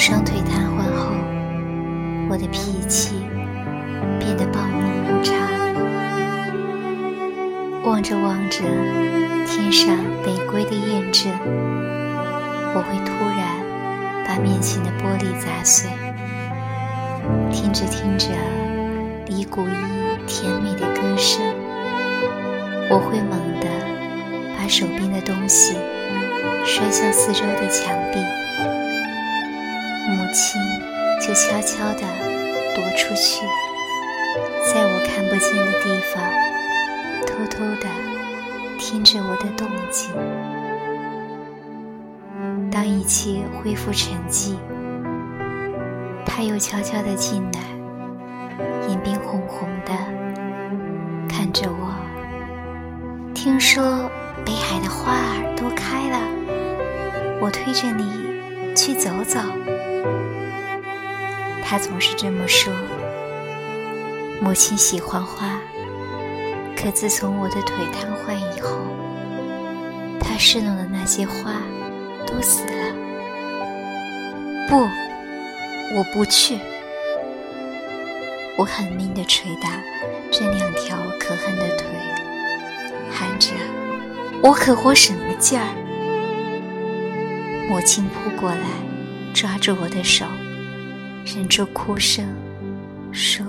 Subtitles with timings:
[0.00, 1.12] 双腿瘫痪后，
[2.30, 3.16] 我的脾气
[4.18, 5.36] 变得暴怒无常。
[7.84, 8.64] 望着望着
[9.46, 9.94] 天上
[10.24, 11.30] 北归的雁阵，
[12.74, 13.44] 我会突然
[14.26, 15.90] 把面前的玻璃砸碎。
[17.52, 18.28] 听着听着
[19.26, 21.42] 李谷一甜美的歌声，
[22.88, 23.68] 我会猛地
[24.56, 25.76] 把手边的东西
[26.64, 28.18] 摔向四周的墙壁。
[30.08, 30.60] 母亲
[31.20, 32.02] 就悄悄地
[32.74, 33.44] 躲出去，
[34.64, 36.22] 在我看不见的地方，
[37.26, 37.86] 偷偷地
[38.78, 40.10] 听着我的动静。
[42.70, 44.56] 当一切恢复沉寂，
[46.24, 47.60] 他又悄悄地进来，
[48.88, 49.92] 眼冰红红的
[51.28, 51.94] 看着我。
[53.34, 54.10] 听说
[54.44, 56.18] 北海的花儿都开了，
[57.40, 59.40] 我推着你去走走。
[61.62, 62.72] 他总是这么说。
[64.42, 65.60] 母亲喜欢花，
[66.74, 68.78] 可自从我的腿瘫痪以后，
[70.18, 71.60] 她侍弄的那些花
[72.26, 72.94] 都死了。
[74.68, 74.76] 不，
[75.94, 76.58] 我不去。
[78.56, 79.68] 我狠命地捶打
[80.30, 81.86] 这两条可恨的腿，
[83.10, 83.52] 喊着
[84.42, 85.66] ：“我可活什么劲儿？”
[87.68, 88.58] 母亲扑过来，
[89.34, 90.24] 抓住我的手。
[91.24, 92.26] 忍住哭声，
[93.12, 93.44] 说：“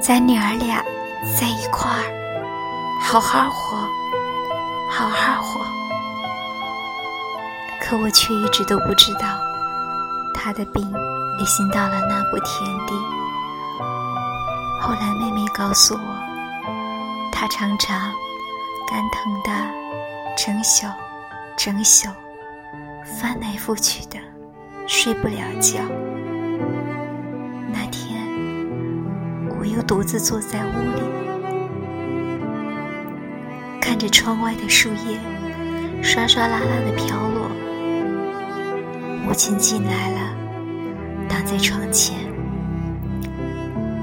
[0.00, 0.82] 咱娘儿俩
[1.38, 2.02] 在一块儿，
[3.00, 3.76] 好好活，
[4.90, 5.60] 好好活。”
[7.80, 9.38] 可我却一直都不知道，
[10.34, 10.82] 他的病
[11.38, 12.94] 已经到了那步田地。
[14.80, 18.12] 后来妹妹告诉我，他常常
[18.88, 19.50] 肝疼的
[20.36, 20.86] 整宿
[21.56, 22.08] 整宿，
[23.20, 24.18] 翻来覆去的，
[24.94, 25.80] 睡不了觉。
[27.72, 28.20] 那天，
[29.58, 31.02] 我又独自坐在屋里，
[33.80, 35.18] 看着窗外的树叶
[36.02, 37.48] 刷刷啦啦的飘落。
[39.24, 40.36] 母亲进来了，
[41.26, 42.18] 挡在窗前。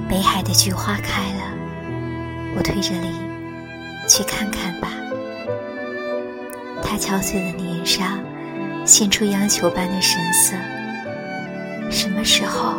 [0.09, 1.53] 北海的菊花开了，
[2.58, 3.09] 我推着梨
[4.08, 4.90] 去看看吧。
[6.81, 8.19] 他憔悴的脸上
[8.86, 10.56] 现出央求般的神色。
[11.89, 12.75] 什么时候？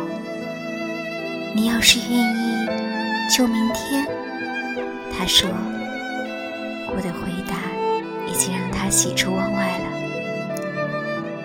[1.53, 2.67] 你要是愿意，
[3.29, 4.07] 就明天。
[5.11, 5.49] 他说
[6.95, 7.55] ：“我的回答
[8.25, 9.85] 已经让他喜出望外了。”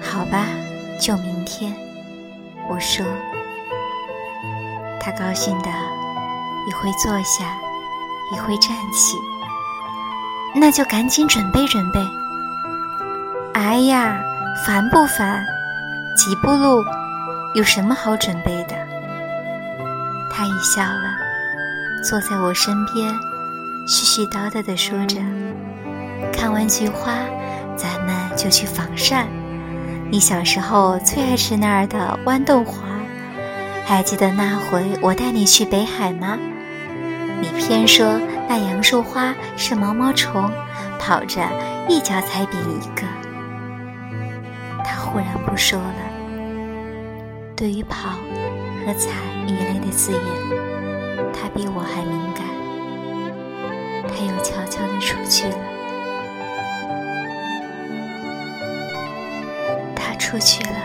[0.01, 0.47] 好吧，
[1.01, 1.75] 就明天。
[2.69, 3.05] 我说。
[5.01, 5.69] 他高兴的
[6.69, 7.45] 一会坐下，
[8.35, 9.17] 一会站起。
[10.55, 12.01] 那就赶紧准备准备。
[13.55, 14.21] 哎呀，
[14.65, 15.45] 烦不烦？
[16.17, 16.83] 几步路，
[17.57, 18.77] 有什么好准备的？
[20.31, 21.17] 他一笑了，
[22.05, 23.11] 坐在我身边，
[23.89, 25.17] 絮絮叨叨地说着
[26.31, 27.15] ：“看完菊花，
[27.75, 29.27] 咱们就去仿膳。
[30.11, 32.83] 你小时候最爱吃那儿的豌豆花，
[33.87, 36.37] 还记得那回我带你去北海吗？
[37.41, 40.53] 你偏说那杨树花是毛毛虫，
[40.99, 41.41] 跑着
[41.89, 43.07] 一脚踩扁一个。”
[44.85, 46.16] 他忽然不说了。
[47.57, 48.11] 对于跑。
[48.87, 49.11] 和踩
[49.49, 50.21] 一类的字眼，
[51.33, 52.47] 他比我还敏感。
[54.07, 55.59] 他又悄悄地出去了。
[59.97, 60.79] 他出去了，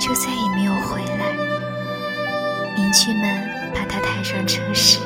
[0.00, 1.32] 就再也没有回来。
[2.74, 4.98] 邻居们把他抬上车时，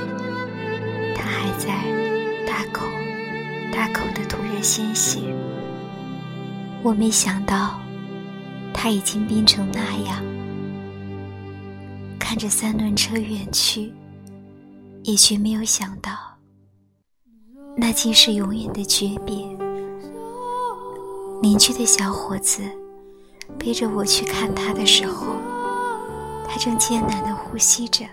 [1.15, 1.85] 他还在
[2.47, 2.87] 大口
[3.71, 5.21] 大口地吐着鲜血。
[6.83, 7.79] 我没想到，
[8.73, 10.25] 他已经病成那样。
[12.31, 13.93] 看着三轮车远去，
[15.03, 16.13] 也却没有想到，
[17.77, 19.35] 那竟是永远的诀别。
[21.43, 22.63] 邻居的小伙子
[23.59, 25.27] 背着我去看他的时候，
[26.47, 28.05] 他正艰难地呼吸着，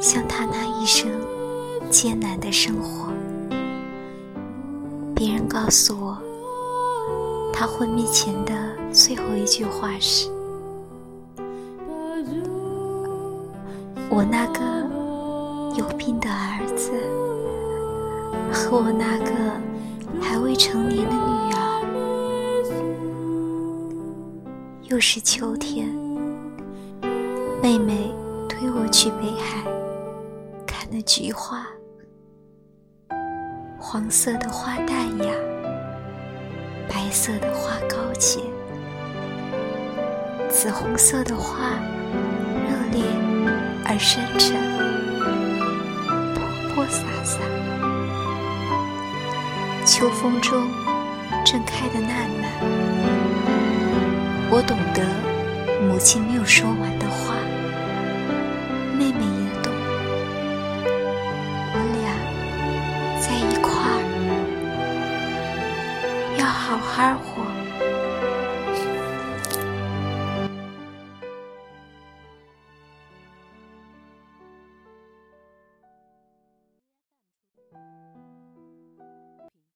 [0.00, 1.10] 像他那一生
[1.90, 3.12] 艰难的生活。
[5.16, 6.16] 别人告诉我，
[7.52, 8.54] 他昏迷前的
[8.92, 10.37] 最后一句话是。
[14.10, 14.60] 我那个
[15.76, 16.90] 有病的儿子
[18.52, 19.30] 和我那个
[20.20, 21.84] 还未成年的女儿，
[24.84, 25.86] 又是秋天，
[27.62, 28.14] 妹妹
[28.48, 29.62] 推我去北海
[30.66, 31.66] 看那菊花，
[33.78, 35.32] 黄色的花淡雅，
[36.88, 38.40] 白色的花高洁，
[40.48, 41.72] 紫红色的花，
[42.66, 43.27] 热烈。
[43.90, 44.54] 而深沉，
[46.34, 46.44] 泼
[46.74, 47.40] 泼洒洒。
[49.86, 50.68] 秋风中
[51.42, 52.52] 正开的烂漫，
[54.50, 55.02] 我懂得
[55.86, 57.34] 母亲没有说完的话，
[58.98, 59.72] 妹妹也懂，
[61.72, 62.12] 我俩
[63.18, 64.04] 在一块儿，
[66.38, 67.47] 要好好活。